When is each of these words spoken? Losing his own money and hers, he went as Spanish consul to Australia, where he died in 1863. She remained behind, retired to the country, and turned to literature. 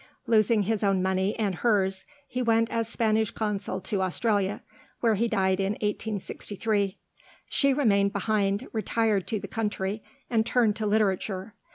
Losing 0.25 0.63
his 0.63 0.83
own 0.83 1.03
money 1.03 1.37
and 1.37 1.53
hers, 1.53 2.05
he 2.27 2.41
went 2.41 2.71
as 2.71 2.89
Spanish 2.89 3.29
consul 3.29 3.79
to 3.81 4.01
Australia, 4.01 4.63
where 4.99 5.13
he 5.13 5.27
died 5.27 5.59
in 5.59 5.73
1863. 5.73 6.97
She 7.51 7.71
remained 7.71 8.11
behind, 8.11 8.67
retired 8.73 9.27
to 9.27 9.39
the 9.39 9.47
country, 9.47 10.01
and 10.27 10.43
turned 10.43 10.75
to 10.77 10.87
literature. 10.87 11.53